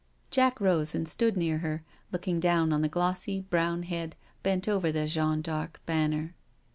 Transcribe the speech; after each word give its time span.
Jack 0.31 0.59
rose 0.59 0.95
and 0.95 1.07
stood 1.07 1.37
near 1.37 1.59
her, 1.59 1.83
looking 2.11 2.39
down 2.39 2.73
on 2.73 2.81
the 2.81 2.89
glossy 2.89 3.39
brown 3.41 3.83
head 3.83 4.15
bent 4.41 4.67
over 4.67 4.91
the 4.91 5.05
Jeanne 5.05 5.43
d'Arc 5.43 5.79
banner. 5.85 6.33